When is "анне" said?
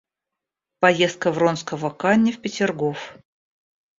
2.05-2.31